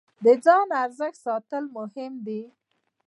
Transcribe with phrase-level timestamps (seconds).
[0.23, 2.41] د ځان ارزښت ساتل مهم دی.